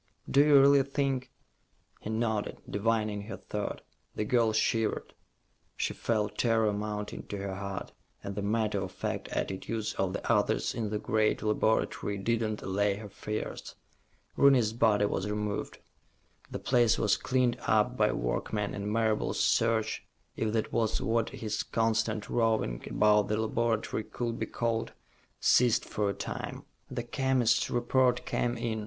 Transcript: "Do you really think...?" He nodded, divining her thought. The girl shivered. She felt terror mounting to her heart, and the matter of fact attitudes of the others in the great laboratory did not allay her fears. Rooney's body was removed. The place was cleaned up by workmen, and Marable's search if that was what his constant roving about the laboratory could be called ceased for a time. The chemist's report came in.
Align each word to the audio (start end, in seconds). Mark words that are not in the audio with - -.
"Do 0.27 0.43
you 0.43 0.59
really 0.59 0.81
think...?" 0.81 1.29
He 2.01 2.09
nodded, 2.09 2.57
divining 2.67 3.21
her 3.27 3.37
thought. 3.37 3.81
The 4.15 4.25
girl 4.25 4.51
shivered. 4.51 5.13
She 5.75 5.93
felt 5.93 6.39
terror 6.39 6.73
mounting 6.73 7.27
to 7.27 7.37
her 7.37 7.53
heart, 7.53 7.91
and 8.23 8.33
the 8.33 8.41
matter 8.41 8.81
of 8.81 8.91
fact 8.93 9.27
attitudes 9.27 9.93
of 9.93 10.13
the 10.13 10.27
others 10.27 10.73
in 10.73 10.89
the 10.89 10.97
great 10.97 11.43
laboratory 11.43 12.17
did 12.17 12.41
not 12.41 12.63
allay 12.63 12.95
her 12.95 13.09
fears. 13.09 13.75
Rooney's 14.35 14.73
body 14.73 15.05
was 15.05 15.29
removed. 15.29 15.77
The 16.49 16.57
place 16.57 16.97
was 16.97 17.15
cleaned 17.15 17.57
up 17.67 17.95
by 17.95 18.11
workmen, 18.11 18.73
and 18.73 18.91
Marable's 18.91 19.39
search 19.39 20.03
if 20.35 20.51
that 20.53 20.73
was 20.73 20.99
what 20.99 21.29
his 21.29 21.61
constant 21.61 22.27
roving 22.27 22.81
about 22.89 23.27
the 23.27 23.37
laboratory 23.37 24.03
could 24.03 24.39
be 24.39 24.47
called 24.47 24.93
ceased 25.39 25.85
for 25.85 26.09
a 26.09 26.13
time. 26.15 26.63
The 26.89 27.03
chemist's 27.03 27.69
report 27.69 28.25
came 28.25 28.57
in. 28.57 28.79